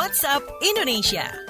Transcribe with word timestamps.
WhatsApp 0.00 0.48
Indonesia. 0.62 1.49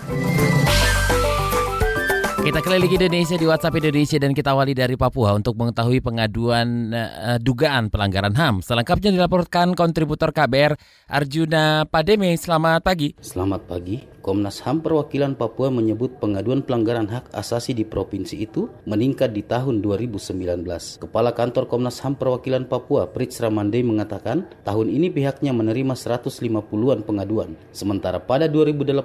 Kita 2.41 2.65
keliling 2.65 2.97
Indonesia 2.97 3.37
di 3.37 3.45
WhatsApp 3.45 3.85
Indonesia 3.85 4.17
dan 4.17 4.33
kita 4.33 4.57
awali 4.57 4.73
dari 4.73 4.97
Papua 4.97 5.37
untuk 5.37 5.61
mengetahui 5.61 6.01
pengaduan 6.01 6.89
uh, 6.89 7.37
dugaan 7.37 7.93
pelanggaran 7.93 8.33
HAM. 8.33 8.65
Selengkapnya 8.65 9.13
dilaporkan 9.13 9.77
kontributor 9.77 10.33
KBR 10.33 10.73
Arjuna 11.13 11.85
Pademe. 11.85 12.33
Selamat 12.41 12.81
pagi. 12.81 13.13
Selamat 13.21 13.69
pagi. 13.69 14.21
Komnas 14.21 14.61
HAM 14.65 14.85
perwakilan 14.85 15.33
Papua 15.33 15.73
menyebut 15.73 16.21
pengaduan 16.21 16.61
pelanggaran 16.61 17.09
hak 17.09 17.33
asasi 17.33 17.73
di 17.73 17.89
provinsi 17.89 18.37
itu 18.45 18.69
meningkat 18.85 19.33
di 19.33 19.41
tahun 19.41 19.81
2019. 19.81 20.65
Kepala 21.01 21.33
Kantor 21.33 21.65
Komnas 21.65 22.05
HAM 22.05 22.21
perwakilan 22.21 22.69
Papua, 22.69 23.09
Prits 23.09 23.41
Ramande 23.41 23.81
mengatakan, 23.81 24.45
tahun 24.61 24.93
ini 24.93 25.09
pihaknya 25.09 25.57
menerima 25.57 25.97
150-an 25.97 27.01
pengaduan, 27.01 27.57
sementara 27.73 28.21
pada 28.21 28.45
2018 28.45 29.01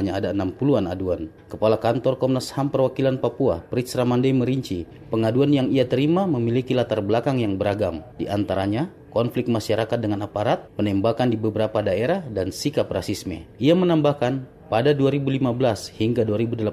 hanya 0.00 0.16
ada 0.16 0.32
60-an 0.32 0.88
aduan. 0.88 1.28
Kepala 1.52 1.76
Kantor 1.76 2.16
Komnas 2.16 2.48
HAM 2.56 2.72
perwakilan 2.74 3.22
Papua, 3.22 3.62
Prits 3.70 3.94
Ramande 3.94 4.34
merinci, 4.34 4.82
pengaduan 5.06 5.54
yang 5.54 5.70
ia 5.70 5.86
terima 5.86 6.26
memiliki 6.26 6.74
latar 6.74 6.98
belakang 7.06 7.38
yang 7.38 7.54
beragam, 7.54 8.02
di 8.18 8.26
antaranya 8.26 8.90
konflik 9.14 9.46
masyarakat 9.46 9.94
dengan 9.94 10.26
aparat, 10.26 10.66
penembakan 10.74 11.30
di 11.30 11.38
beberapa 11.38 11.78
daerah, 11.78 12.26
dan 12.26 12.50
sikap 12.50 12.90
rasisme. 12.90 13.46
Ia 13.62 13.78
menambahkan, 13.78 14.63
pada 14.74 14.90
2015 14.90 15.54
hingga 15.94 16.26
2018, 16.26 16.66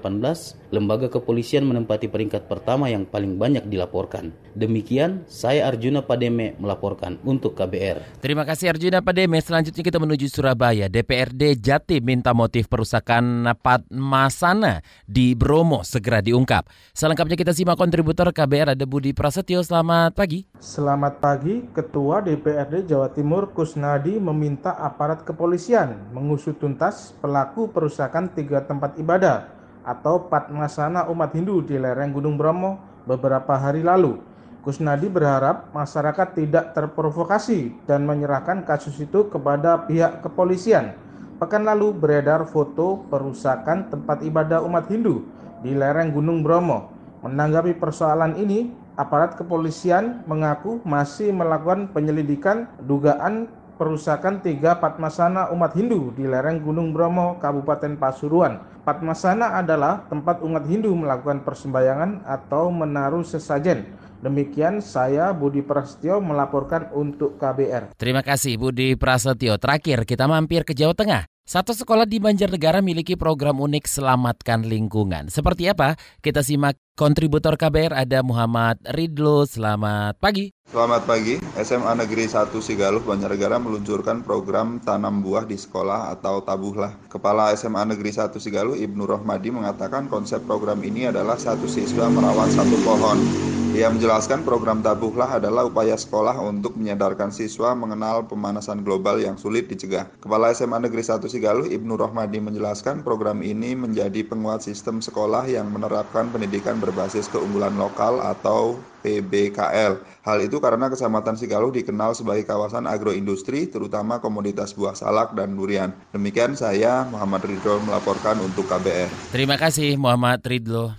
lembaga 0.73 1.05
kepolisian 1.05 1.69
menempati 1.69 2.09
peringkat 2.09 2.49
pertama 2.49 2.89
yang 2.89 3.05
paling 3.05 3.37
banyak 3.37 3.69
dilaporkan. 3.69 4.33
Demikian, 4.57 5.21
saya 5.29 5.69
Arjuna 5.69 6.01
Pademe 6.01 6.57
melaporkan 6.57 7.21
untuk 7.21 7.53
KBR. 7.53 8.17
Terima 8.17 8.41
kasih 8.41 8.73
Arjuna 8.73 9.05
Pademe. 9.05 9.37
Selanjutnya 9.37 9.85
kita 9.85 10.01
menuju 10.01 10.33
Surabaya. 10.33 10.89
DPRD 10.89 11.61
Jatim 11.61 12.01
minta 12.01 12.33
motif 12.33 12.65
perusakan 12.65 13.53
Padmasana 13.61 14.81
di 15.05 15.37
Bromo 15.37 15.85
segera 15.85 16.25
diungkap. 16.25 16.73
Selengkapnya 16.97 17.37
kita 17.37 17.53
simak 17.53 17.77
kontributor 17.77 18.33
KBR 18.33 18.73
ada 18.73 18.85
Budi 18.89 19.13
Prasetyo. 19.13 19.61
Selamat 19.61 20.17
pagi. 20.17 20.49
Selamat 20.57 21.21
pagi, 21.21 21.69
Ketua 21.69 22.25
DPRD 22.25 22.89
Jawa 22.89 23.13
Timur 23.13 23.53
Kusnadi 23.53 24.17
meminta 24.17 24.73
aparat 24.73 25.21
kepolisian 25.21 26.09
mengusut 26.09 26.57
tuntas 26.57 27.13
pelaku 27.21 27.69
perusakan 27.91 28.31
tiga 28.31 28.63
tempat 28.63 28.95
ibadah 28.95 29.51
atau 29.83 30.31
Padmasana 30.31 31.11
umat 31.11 31.35
Hindu 31.35 31.59
di 31.59 31.75
lereng 31.75 32.15
Gunung 32.15 32.39
Bromo 32.39 32.79
beberapa 33.03 33.59
hari 33.59 33.83
lalu. 33.83 34.15
Kusnadi 34.63 35.11
berharap 35.11 35.75
masyarakat 35.75 36.31
tidak 36.31 36.71
terprovokasi 36.71 37.75
dan 37.83 38.07
menyerahkan 38.07 38.63
kasus 38.63 38.95
itu 38.95 39.27
kepada 39.27 39.83
pihak 39.91 40.23
kepolisian. 40.23 40.95
Pekan 41.35 41.67
lalu 41.67 41.91
beredar 41.91 42.47
foto 42.47 43.03
perusakan 43.11 43.91
tempat 43.91 44.23
ibadah 44.23 44.63
umat 44.63 44.87
Hindu 44.87 45.27
di 45.59 45.75
lereng 45.75 46.15
Gunung 46.15 46.47
Bromo. 46.47 46.95
Menanggapi 47.27 47.75
persoalan 47.75 48.39
ini, 48.39 48.71
aparat 48.95 49.35
kepolisian 49.35 50.23
mengaku 50.31 50.79
masih 50.87 51.35
melakukan 51.35 51.91
penyelidikan 51.91 52.71
dugaan 52.87 53.51
perusakan 53.81 54.45
tiga 54.45 54.77
Padmasana 54.77 55.49
umat 55.49 55.73
Hindu 55.73 56.13
di 56.13 56.29
lereng 56.29 56.61
Gunung 56.61 56.93
Bromo, 56.93 57.41
Kabupaten 57.41 57.97
Pasuruan. 57.97 58.61
Padmasana 58.85 59.57
adalah 59.57 60.05
tempat 60.05 60.45
umat 60.45 60.69
Hindu 60.69 60.93
melakukan 60.93 61.41
persembahyangan 61.41 62.21
atau 62.21 62.69
menaruh 62.69 63.25
sesajen. 63.25 63.89
Demikian 64.21 64.85
saya 64.85 65.33
Budi 65.33 65.65
Prasetyo 65.65 66.21
melaporkan 66.21 66.93
untuk 66.93 67.41
KBR. 67.41 67.97
Terima 67.97 68.21
kasih 68.21 68.61
Budi 68.61 68.93
Prasetyo. 68.93 69.57
Terakhir 69.57 70.05
kita 70.05 70.29
mampir 70.29 70.61
ke 70.61 70.77
Jawa 70.77 70.93
Tengah. 70.93 71.25
Satu 71.51 71.75
sekolah 71.75 72.07
di 72.07 72.15
Banjarnegara 72.15 72.79
memiliki 72.79 73.19
program 73.19 73.59
unik 73.59 73.83
Selamatkan 73.83 74.63
Lingkungan. 74.63 75.27
Seperti 75.27 75.67
apa? 75.67 75.99
Kita 76.23 76.39
simak 76.47 76.79
kontributor 76.95 77.59
KBR 77.59 77.91
ada 77.91 78.23
Muhammad 78.23 78.79
Ridlo. 78.87 79.43
Selamat 79.43 80.15
pagi. 80.15 80.55
Selamat 80.71 81.03
pagi, 81.03 81.43
SMA 81.59 81.91
Negeri 81.99 82.31
1 82.31 82.55
Sigaluh 82.55 83.03
Banjarnegara 83.03 83.59
meluncurkan 83.59 84.23
program 84.23 84.79
tanam 84.79 85.19
buah 85.19 85.43
di 85.43 85.59
sekolah 85.59 86.15
atau 86.15 86.39
tabuhlah. 86.39 86.95
Kepala 87.11 87.51
SMA 87.59 87.83
Negeri 87.83 88.15
1 88.15 88.31
Sigaluh 88.39 88.79
Ibnu 88.79 89.03
Rohmadi 89.03 89.51
mengatakan 89.51 90.07
konsep 90.07 90.47
program 90.47 90.79
ini 90.87 91.11
adalah 91.11 91.35
satu 91.35 91.67
siswa 91.67 92.07
merawat 92.07 92.47
satu 92.55 92.79
pohon. 92.87 93.50
Ia 93.71 93.87
menjelaskan 93.87 94.43
program 94.43 94.83
tabuhlah 94.83 95.39
adalah 95.39 95.63
upaya 95.63 95.95
sekolah 95.95 96.35
untuk 96.43 96.75
menyadarkan 96.75 97.31
siswa 97.31 97.71
mengenal 97.71 98.27
pemanasan 98.27 98.83
global 98.83 99.15
yang 99.15 99.39
sulit 99.39 99.71
dicegah. 99.71 100.11
Kepala 100.19 100.51
SMA 100.51 100.83
Negeri 100.83 100.99
1 100.99 101.23
Sigaluh 101.31 101.63
Ibnu 101.63 101.95
Rohmadi 101.95 102.43
menjelaskan 102.43 102.99
program 102.99 103.39
ini 103.39 103.71
menjadi 103.71 104.27
penguat 104.27 104.67
sistem 104.67 104.99
sekolah 104.99 105.47
yang 105.47 105.71
menerapkan 105.71 106.27
pendidikan 106.35 106.83
berbasis 106.83 107.31
keunggulan 107.31 107.71
lokal 107.79 108.19
atau 108.19 108.75
PBKL. 109.07 110.03
Hal 110.21 110.37
itu 110.43 110.59
karena 110.59 110.91
Kecamatan 110.91 111.39
Sigaluh 111.39 111.71
dikenal 111.71 112.11
sebagai 112.11 112.43
kawasan 112.43 112.85
agroindustri, 112.85 113.71
terutama 113.71 114.19
komoditas 114.19 114.75
buah 114.75 114.99
salak 114.99 115.31
dan 115.31 115.55
durian. 115.55 115.95
Demikian 116.11 116.59
saya 116.59 117.07
Muhammad 117.07 117.47
Ridho 117.47 117.79
melaporkan 117.81 118.35
untuk 118.43 118.67
KBR. 118.67 119.31
Terima 119.31 119.55
kasih 119.55 119.95
Muhammad 119.95 120.43
Ridho. 120.43 120.93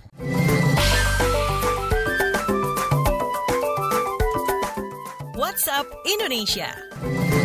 WhatsApp 5.53 5.85
Indonesia. 6.03 7.42